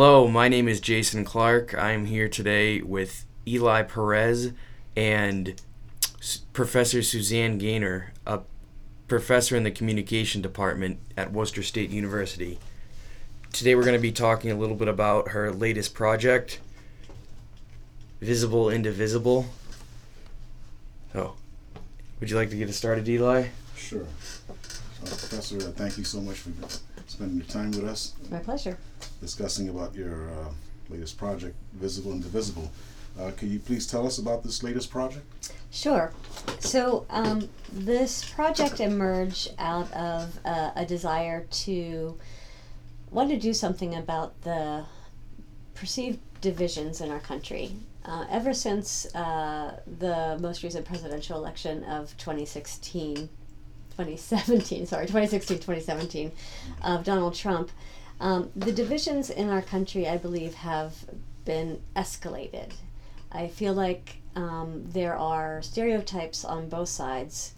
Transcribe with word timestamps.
Hello, 0.00 0.28
my 0.28 0.46
name 0.46 0.68
is 0.68 0.80
Jason 0.80 1.24
Clark. 1.24 1.74
I'm 1.74 2.04
here 2.04 2.28
today 2.28 2.80
with 2.80 3.24
Eli 3.44 3.82
Perez 3.82 4.52
and 4.94 5.60
S- 6.20 6.42
Professor 6.52 7.02
Suzanne 7.02 7.58
Gaynor, 7.58 8.12
a 8.24 8.42
professor 9.08 9.56
in 9.56 9.64
the 9.64 9.72
communication 9.72 10.40
department 10.40 11.00
at 11.16 11.32
Worcester 11.32 11.64
State 11.64 11.90
University. 11.90 12.60
Today 13.52 13.74
we're 13.74 13.82
going 13.82 13.96
to 13.96 14.00
be 14.00 14.12
talking 14.12 14.52
a 14.52 14.54
little 14.54 14.76
bit 14.76 14.86
about 14.86 15.30
her 15.30 15.50
latest 15.50 15.94
project, 15.94 16.60
Visible 18.20 18.70
Indivisible. 18.70 19.46
Oh, 21.12 21.34
would 22.20 22.30
you 22.30 22.36
like 22.36 22.50
to 22.50 22.56
get 22.56 22.68
us 22.68 22.76
started, 22.76 23.08
Eli? 23.08 23.48
Sure. 23.74 24.02
Uh, 24.02 24.54
Professor, 25.06 25.56
uh, 25.56 25.72
thank 25.72 25.98
you 25.98 26.04
so 26.04 26.20
much 26.20 26.36
for 26.36 26.52
spending 27.08 27.38
your 27.38 27.46
time 27.46 27.72
with 27.72 27.82
us, 27.84 28.12
My 28.30 28.38
pleasure. 28.38 28.78
Discussing 29.20 29.68
about 29.68 29.94
your 29.94 30.28
uh, 30.30 30.50
latest 30.88 31.18
project, 31.18 31.56
Visible 31.74 32.12
Indivisible. 32.12 32.70
Uh, 33.18 33.32
you 33.40 33.58
please 33.58 33.86
tell 33.86 34.06
us 34.06 34.18
about 34.18 34.44
this 34.44 34.62
latest 34.62 34.90
project? 34.90 35.26
Sure. 35.70 36.12
So, 36.60 37.04
um, 37.10 37.48
this 37.72 38.24
project 38.24 38.80
emerged 38.80 39.54
out 39.58 39.92
of 39.92 40.38
uh, 40.44 40.70
a 40.76 40.86
desire 40.86 41.46
to 41.50 42.16
want 43.10 43.30
to 43.30 43.38
do 43.38 43.52
something 43.52 43.94
about 43.94 44.40
the 44.42 44.84
perceived 45.74 46.20
divisions 46.40 47.00
in 47.00 47.10
our 47.10 47.20
country. 47.20 47.72
Uh, 48.04 48.24
ever 48.30 48.54
since 48.54 49.12
uh, 49.14 49.78
the 49.98 50.38
most 50.40 50.62
recent 50.62 50.86
presidential 50.86 51.36
election 51.36 51.84
of 51.84 52.16
2016, 52.16 53.16
2017, 53.16 54.86
sorry, 54.86 55.06
2016, 55.06 55.56
2017, 55.58 56.32
of 56.82 57.04
Donald 57.04 57.34
Trump, 57.34 57.70
um, 58.20 58.50
the 58.56 58.72
divisions 58.72 59.30
in 59.30 59.48
our 59.48 59.62
country, 59.62 60.08
I 60.08 60.16
believe, 60.16 60.54
have 60.54 60.94
been 61.44 61.80
escalated. 61.94 62.72
I 63.30 63.48
feel 63.48 63.74
like 63.74 64.16
um, 64.34 64.84
there 64.88 65.16
are 65.16 65.62
stereotypes 65.62 66.44
on 66.44 66.68
both 66.68 66.88
sides. 66.88 67.54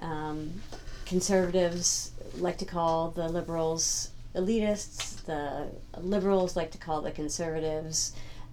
Um, 0.00 0.62
conservatives 1.06 2.12
like 2.36 2.58
to 2.58 2.64
call 2.64 3.10
the 3.10 3.28
liberals 3.28 4.10
elitists, 4.34 5.24
the 5.24 5.68
liberals 6.00 6.56
like 6.56 6.70
to 6.70 6.78
call 6.78 7.00
the 7.02 7.10
conservatives 7.10 8.12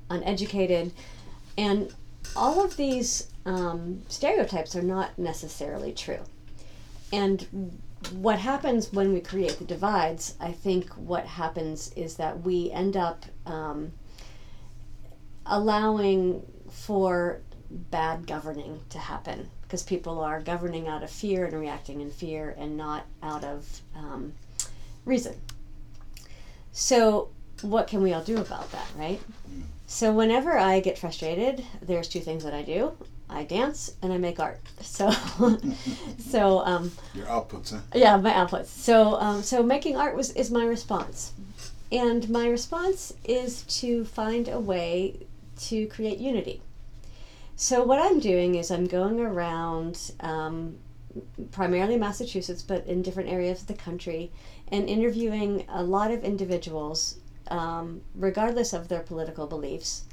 uneducated. 0.09 0.91
And 1.57 1.93
all 2.35 2.63
of 2.63 2.77
these 2.77 3.27
um, 3.45 4.03
stereotypes 4.07 4.75
are 4.75 4.81
not 4.81 5.17
necessarily 5.17 5.93
true. 5.93 6.19
And 7.11 7.79
what 8.11 8.39
happens 8.39 8.91
when 8.91 9.13
we 9.13 9.21
create 9.21 9.57
the 9.59 9.65
divides, 9.65 10.35
I 10.39 10.51
think 10.51 10.91
what 10.93 11.25
happens 11.25 11.91
is 11.95 12.15
that 12.15 12.41
we 12.41 12.71
end 12.71 12.95
up 12.95 13.25
um, 13.45 13.93
allowing 15.45 16.43
for 16.69 17.41
bad 17.69 18.27
governing 18.27 18.79
to 18.89 18.99
happen 18.99 19.49
because 19.63 19.83
people 19.83 20.19
are 20.19 20.41
governing 20.41 20.87
out 20.87 21.03
of 21.03 21.09
fear 21.09 21.45
and 21.45 21.59
reacting 21.59 22.01
in 22.01 22.09
fear 22.09 22.55
and 22.57 22.77
not 22.77 23.05
out 23.21 23.43
of 23.43 23.81
um, 23.95 24.33
reason. 25.03 25.35
So, 26.71 27.29
what 27.61 27.87
can 27.87 28.01
we 28.01 28.13
all 28.13 28.23
do 28.23 28.37
about 28.37 28.71
that, 28.71 28.87
right? 28.95 29.19
So, 29.87 30.13
whenever 30.13 30.57
I 30.57 30.79
get 30.79 30.97
frustrated, 30.97 31.65
there's 31.81 32.07
two 32.07 32.19
things 32.19 32.43
that 32.43 32.53
I 32.53 32.61
do 32.61 32.95
I 33.29 33.43
dance 33.43 33.93
and 34.01 34.13
I 34.13 34.17
make 34.17 34.39
art. 34.39 34.59
So, 34.81 35.11
so 36.19 36.59
um, 36.59 36.91
Your 37.13 37.25
outputs, 37.27 37.71
huh? 37.71 37.81
yeah, 37.93 38.17
my 38.17 38.31
outputs. 38.31 38.67
So, 38.67 39.15
um, 39.15 39.43
so 39.43 39.61
making 39.63 39.95
art 39.97 40.15
was 40.15 40.31
is 40.31 40.49
my 40.49 40.65
response, 40.65 41.33
and 41.91 42.29
my 42.29 42.47
response 42.47 43.13
is 43.23 43.63
to 43.81 44.05
find 44.05 44.47
a 44.47 44.59
way 44.59 45.27
to 45.67 45.87
create 45.87 46.19
unity. 46.19 46.61
So, 47.55 47.83
what 47.83 47.99
I'm 47.99 48.19
doing 48.19 48.55
is 48.55 48.71
I'm 48.71 48.85
going 48.85 49.19
around, 49.19 50.11
um, 50.19 50.77
primarily 51.51 51.97
Massachusetts, 51.97 52.61
but 52.61 52.85
in 52.85 53.01
different 53.01 53.29
areas 53.29 53.61
of 53.61 53.67
the 53.67 53.73
country, 53.73 54.31
and 54.71 54.87
interviewing 54.87 55.65
a 55.69 55.83
lot 55.83 56.11
of 56.11 56.23
individuals, 56.23 57.17
um, 57.49 58.01
regardless 58.15 58.73
of 58.73 58.87
their 58.89 59.01
political 59.01 59.47
beliefs, 59.47 60.03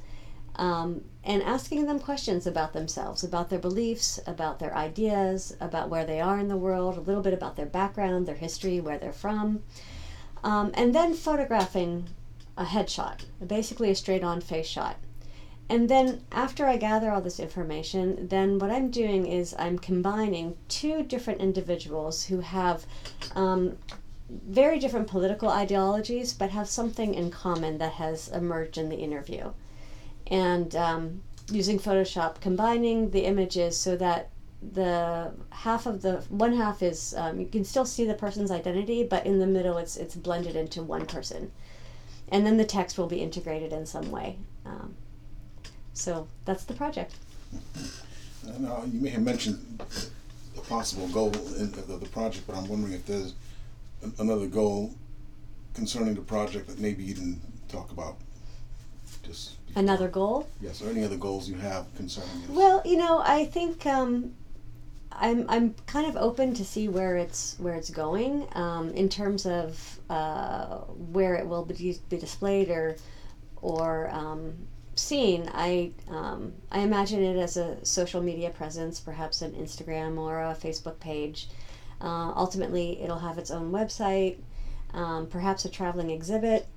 um, 0.57 1.03
and 1.23 1.41
asking 1.41 1.85
them 1.85 1.99
questions 1.99 2.45
about 2.45 2.73
themselves, 2.73 3.23
about 3.23 3.49
their 3.49 3.59
beliefs, 3.59 4.19
about 4.27 4.59
their 4.59 4.75
ideas, 4.75 5.55
about 5.59 5.89
where 5.89 6.05
they 6.05 6.21
are 6.21 6.39
in 6.39 6.47
the 6.47 6.57
world, 6.57 6.97
a 6.97 7.01
little 7.01 7.23
bit 7.23 7.33
about 7.33 7.55
their 7.55 7.65
background, 7.65 8.25
their 8.25 8.35
history, 8.35 8.79
where 8.79 8.97
they're 8.97 9.11
from, 9.11 9.63
um, 10.43 10.71
and 10.75 10.93
then 10.93 11.13
photographing 11.13 12.07
a 12.57 12.63
headshot, 12.63 13.21
basically 13.45 13.89
a 13.89 13.95
straight 13.95 14.23
on 14.23 14.39
face 14.39 14.67
shot. 14.67 14.97
And 15.67 15.89
then 15.89 16.21
after 16.31 16.67
I 16.67 16.77
gather 16.77 17.09
all 17.09 17.21
this 17.21 17.39
information, 17.39 18.27
then 18.27 18.59
what 18.59 18.69
I'm 18.69 18.91
doing 18.91 19.25
is 19.25 19.55
I'm 19.57 19.79
combining 19.79 20.55
two 20.69 21.01
different 21.01 21.41
individuals 21.41 22.25
who 22.25 22.41
have 22.41 22.85
um, 23.33 23.77
very 24.29 24.77
different 24.77 25.07
political 25.07 25.49
ideologies, 25.49 26.33
but 26.33 26.51
have 26.51 26.69
something 26.69 27.15
in 27.15 27.31
common 27.31 27.79
that 27.79 27.93
has 27.93 28.27
emerged 28.27 28.77
in 28.77 28.89
the 28.89 28.97
interview 28.97 29.51
and 30.27 30.75
um, 30.75 31.21
using 31.51 31.79
Photoshop, 31.79 32.41
combining 32.41 33.11
the 33.11 33.25
images 33.25 33.77
so 33.77 33.95
that 33.97 34.29
the 34.73 35.31
half 35.51 35.85
of 35.85 36.01
the 36.01 36.13
one 36.29 36.53
half 36.53 36.81
is 36.81 37.13
um, 37.17 37.39
you 37.39 37.45
can 37.45 37.63
still 37.63 37.85
see 37.85 38.05
the 38.05 38.13
person's 38.13 38.51
identity, 38.51 39.03
but 39.03 39.25
in 39.25 39.39
the 39.39 39.47
middle 39.47 39.77
it's 39.77 39.95
it's 39.97 40.15
blended 40.15 40.55
into 40.55 40.81
one 40.81 41.05
person, 41.05 41.51
and 42.29 42.45
then 42.45 42.57
the 42.57 42.65
text 42.65 42.97
will 42.97 43.07
be 43.07 43.21
integrated 43.21 43.71
in 43.71 43.85
some 43.85 44.09
way. 44.11 44.37
Um, 44.65 44.95
so 45.93 46.27
that's 46.45 46.63
the 46.63 46.73
project. 46.73 47.15
Now, 48.59 48.83
you 48.91 48.99
may 48.99 49.09
have 49.09 49.23
mentioned 49.23 49.83
a 50.57 50.61
possible 50.61 51.07
goal 51.09 51.29
of 51.29 51.99
the 51.99 52.09
project, 52.11 52.45
but 52.47 52.55
I'm 52.55 52.67
wondering 52.67 52.93
if 52.93 53.05
there's 53.05 53.33
another 54.19 54.47
goal 54.47 54.93
concerning 55.73 56.15
the 56.15 56.21
project 56.21 56.67
that 56.67 56.79
maybe 56.79 57.03
you 57.03 57.13
didn't 57.13 57.41
talk 57.69 57.91
about. 57.91 58.17
Just. 59.23 59.55
Another 59.75 60.07
goal. 60.07 60.47
Yes, 60.61 60.81
or 60.81 60.89
any 60.89 61.03
other 61.03 61.17
goals 61.17 61.49
you 61.49 61.55
have 61.55 61.93
concerning 61.95 62.43
it? 62.43 62.49
Well, 62.49 62.81
you 62.85 62.95
know, 62.95 63.21
I 63.25 63.45
think 63.45 63.85
um, 63.85 64.33
I'm 65.11 65.49
I'm 65.49 65.75
kind 65.85 66.07
of 66.07 66.15
open 66.15 66.53
to 66.55 66.65
see 66.65 66.87
where 66.87 67.17
it's 67.17 67.55
where 67.59 67.75
it's 67.75 67.89
going 67.89 68.47
um, 68.53 68.91
in 68.91 69.09
terms 69.09 69.45
of 69.45 69.99
uh, 70.09 70.77
where 71.11 71.35
it 71.35 71.47
will 71.47 71.65
be, 71.65 71.97
be 72.09 72.17
displayed 72.17 72.69
or 72.69 72.95
or 73.61 74.09
um, 74.11 74.53
seen. 74.95 75.49
I 75.53 75.91
um, 76.09 76.53
I 76.71 76.79
imagine 76.79 77.23
it 77.23 77.37
as 77.37 77.57
a 77.57 77.83
social 77.85 78.21
media 78.21 78.49
presence, 78.49 78.99
perhaps 78.99 79.41
an 79.41 79.51
Instagram 79.53 80.17
or 80.17 80.41
a 80.41 80.55
Facebook 80.55 80.99
page. 80.99 81.49
Uh, 82.01 82.33
ultimately, 82.35 83.01
it'll 83.01 83.19
have 83.19 83.37
its 83.37 83.51
own 83.51 83.71
website, 83.71 84.37
um, 84.93 85.27
perhaps 85.27 85.65
a 85.65 85.69
traveling 85.69 86.11
exhibit. 86.11 86.67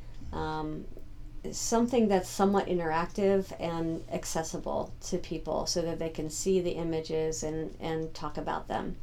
Something 1.53 2.09
that's 2.09 2.29
somewhat 2.29 2.67
interactive 2.67 3.53
and 3.61 4.05
accessible 4.13 4.93
to 5.09 5.19
people 5.19 5.67
so 5.67 5.83
that 5.83 5.99
they 5.99 6.09
can 6.09 6.31
see 6.31 6.61
the 6.61 6.73
images 6.73 7.43
and, 7.43 7.75
and 7.81 8.13
talk 8.15 8.37
about 8.39 8.69
them. 8.69 8.97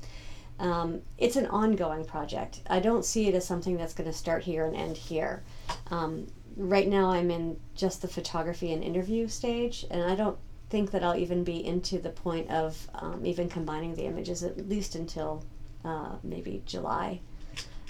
Um, 0.60 1.02
it's 1.18 1.36
an 1.36 1.48
ongoing 1.48 2.06
project. 2.06 2.62
I 2.70 2.80
don't 2.80 3.04
see 3.04 3.28
it 3.28 3.36
as 3.36 3.46
something 3.46 3.78
that's 3.78 3.94
going 3.94 4.10
to 4.10 4.18
start 4.18 4.44
here 4.44 4.66
and 4.66 4.76
end 4.76 4.96
here. 4.96 5.44
Um, 5.92 6.28
right 6.56 6.88
now, 6.88 7.12
I'm 7.12 7.30
in 7.30 7.60
just 7.76 8.02
the 8.02 8.08
photography 8.08 8.72
and 8.72 8.84
interview 8.84 9.28
stage, 9.28 9.86
and 9.92 10.04
I 10.04 10.16
don't 10.16 10.38
think 10.70 10.92
that 10.92 11.04
I'll 11.04 11.18
even 11.18 11.44
be 11.44 11.66
into 11.66 12.00
the 12.00 12.10
point 12.10 12.50
of 12.50 12.88
um, 12.96 13.26
even 13.26 13.50
combining 13.50 13.96
the 13.96 14.06
images 14.06 14.44
at 14.44 14.70
least 14.70 14.96
until 14.96 15.44
uh, 15.84 16.16
maybe 16.24 16.64
July 16.66 17.20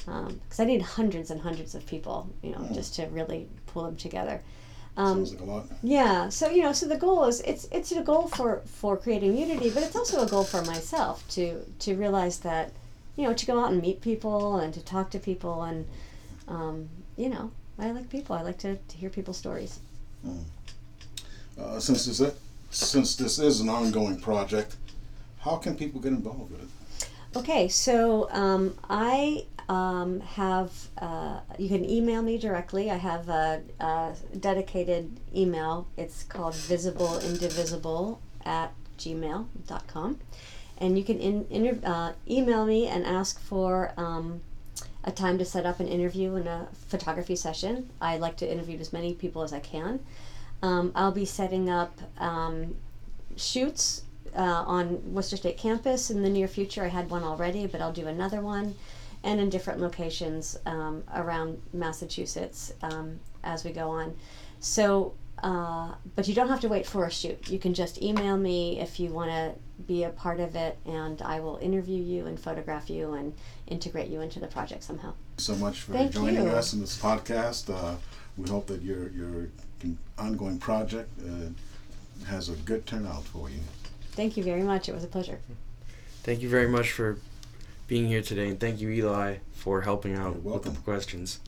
because 0.05 0.59
I 0.59 0.65
need 0.65 0.81
hundreds 0.81 1.31
and 1.31 1.41
hundreds 1.41 1.75
of 1.75 1.85
people, 1.85 2.29
you 2.41 2.51
know, 2.51 2.67
just 2.73 2.95
to 2.95 3.05
really 3.07 3.47
pull 3.67 3.83
them 3.83 3.95
together. 3.95 4.41
Um, 4.97 5.25
Sounds 5.25 5.31
like 5.33 5.41
a 5.41 5.51
lot. 5.51 5.65
yeah, 5.83 6.29
so 6.29 6.49
you 6.49 6.61
know, 6.63 6.71
so 6.71 6.87
the 6.87 6.97
goal 6.97 7.25
is 7.25 7.41
it's 7.41 7.67
it's 7.71 7.91
a 7.91 8.01
goal 8.01 8.27
for 8.27 8.61
for 8.65 8.95
creating 8.95 9.35
unity, 9.37 9.69
but 9.69 9.83
it's 9.83 9.95
also 9.95 10.23
a 10.23 10.27
goal 10.27 10.43
for 10.45 10.61
myself 10.63 11.27
to 11.29 11.61
to 11.79 11.95
realize 11.95 12.39
that, 12.39 12.71
you 13.17 13.23
know, 13.27 13.33
to 13.33 13.45
go 13.45 13.59
out 13.59 13.71
and 13.71 13.81
meet 13.81 13.99
people 14.01 14.57
and 14.57 14.73
to 14.73 14.81
talk 14.81 15.09
to 15.11 15.19
people 15.19 15.63
and, 15.63 15.85
um, 16.47 16.87
you 17.17 17.29
know, 17.29 17.51
I 17.77 17.91
like 17.91 18.09
people. 18.09 18.35
I 18.37 18.41
like 18.41 18.57
to, 18.59 18.77
to 18.77 18.97
hear 18.97 19.09
people's 19.09 19.37
stories. 19.37 19.79
Uh, 21.59 21.79
since 21.79 22.05
this 22.05 22.21
since 22.71 23.15
this 23.15 23.39
is 23.39 23.59
an 23.61 23.69
ongoing 23.69 24.19
project, 24.19 24.77
how 25.39 25.57
can 25.57 25.75
people 25.75 25.99
get 26.01 26.11
involved 26.13 26.51
with 26.51 26.61
it? 26.63 26.69
Okay, 27.35 27.67
so 27.67 28.29
um, 28.31 28.75
I 28.89 29.45
um, 29.67 30.19
have, 30.21 30.71
uh, 30.97 31.39
you 31.57 31.69
can 31.69 31.89
email 31.89 32.21
me 32.21 32.37
directly. 32.37 32.91
I 32.91 32.97
have 32.97 33.29
a, 33.29 33.61
a 33.79 34.13
dedicated 34.39 35.19
email. 35.35 35.87
It's 35.97 36.23
called 36.23 36.53
visibleindivisible 36.53 38.17
at 38.45 38.73
gmail.com. 38.97 40.19
And 40.77 40.97
you 40.97 41.03
can 41.03 41.19
in, 41.19 41.47
inter, 41.49 41.79
uh, 41.83 42.13
email 42.29 42.65
me 42.65 42.87
and 42.87 43.05
ask 43.05 43.39
for 43.39 43.93
um, 43.97 44.41
a 45.03 45.11
time 45.11 45.37
to 45.37 45.45
set 45.45 45.65
up 45.65 45.79
an 45.79 45.87
interview 45.87 46.35
and 46.35 46.47
a 46.47 46.67
photography 46.87 47.35
session. 47.35 47.89
I 48.01 48.17
like 48.17 48.37
to 48.37 48.51
interview 48.51 48.77
as 48.79 48.91
many 48.91 49.13
people 49.13 49.41
as 49.43 49.53
I 49.53 49.59
can. 49.59 49.99
Um, 50.61 50.91
I'll 50.95 51.11
be 51.11 51.25
setting 51.25 51.69
up 51.69 51.99
um, 52.17 52.75
shoots 53.35 54.03
uh, 54.35 54.63
on 54.65 55.13
Worcester 55.13 55.37
State 55.37 55.57
campus 55.57 56.09
in 56.09 56.23
the 56.23 56.29
near 56.29 56.47
future. 56.47 56.83
I 56.83 56.87
had 56.87 57.09
one 57.09 57.23
already, 57.23 57.67
but 57.67 57.81
I'll 57.81 57.93
do 57.93 58.07
another 58.07 58.41
one, 58.41 58.75
and 59.25 59.41
in 59.41 59.49
different 59.49 59.81
locations 59.81 60.57
um, 60.67 61.03
around 61.15 61.59
Massachusetts 61.73 62.71
um, 62.83 63.19
as 63.43 63.65
we 63.65 63.71
go 63.71 63.89
on. 63.89 64.15
So, 64.59 65.15
uh, 65.43 65.95
but 66.15 66.27
you 66.27 66.35
don't 66.35 66.47
have 66.47 66.61
to 66.61 66.69
wait 66.69 66.85
for 66.85 67.05
a 67.05 67.11
shoot. 67.11 67.49
You 67.49 67.59
can 67.59 67.73
just 67.73 68.01
email 68.01 68.37
me 68.37 68.79
if 68.79 68.99
you 68.99 69.09
want 69.09 69.31
to 69.31 69.55
be 69.87 70.03
a 70.03 70.09
part 70.09 70.39
of 70.39 70.55
it, 70.55 70.77
and 70.85 71.21
I 71.23 71.39
will 71.39 71.57
interview 71.57 72.01
you 72.01 72.27
and 72.27 72.39
photograph 72.39 72.89
you 72.89 73.13
and 73.13 73.33
integrate 73.67 74.09
you 74.09 74.21
into 74.21 74.39
the 74.39 74.47
project 74.47 74.83
somehow. 74.83 75.13
so 75.37 75.55
much 75.55 75.81
for 75.81 75.91
Thank 75.93 76.11
joining 76.13 76.43
you. 76.43 76.49
us 76.49 76.73
in 76.73 76.79
this 76.79 76.97
podcast. 76.97 77.73
Uh, 77.73 77.95
we 78.37 78.47
hope 78.47 78.67
that 78.67 78.81
your 78.83 79.09
your 79.09 79.49
ongoing 80.17 80.59
project 80.59 81.09
uh, 81.19 81.49
has 82.27 82.49
a 82.49 82.53
good 82.57 82.85
turnout 82.85 83.23
for 83.25 83.49
you. 83.49 83.59
Thank 84.11 84.37
you 84.37 84.43
very 84.43 84.63
much. 84.63 84.87
It 84.87 84.93
was 84.93 85.03
a 85.03 85.07
pleasure. 85.07 85.39
Thank 86.23 86.41
you 86.41 86.49
very 86.49 86.69
much 86.69 86.91
for 86.91 87.17
being 87.87 88.07
here 88.07 88.21
today, 88.21 88.49
and 88.49 88.59
thank 88.59 88.81
you, 88.81 88.89
Eli, 88.89 89.37
for 89.53 89.81
helping 89.81 90.15
out 90.15 90.41
with 90.43 90.63
the 90.63 90.71
questions. 90.81 91.39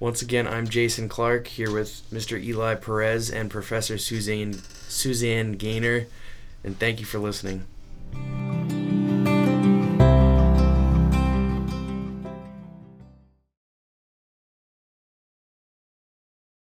Once 0.00 0.22
again, 0.22 0.46
I'm 0.46 0.68
Jason 0.68 1.08
Clark 1.08 1.48
here 1.48 1.72
with 1.72 2.02
Mr. 2.12 2.42
Eli 2.42 2.74
Perez 2.76 3.30
and 3.30 3.50
Professor 3.50 3.98
Suzanne 3.98 4.54
Suzanne 4.88 5.52
Gaynor, 5.52 6.06
and 6.64 6.78
thank 6.78 7.00
you 7.00 7.06
for 7.06 7.18
listening. 7.18 7.64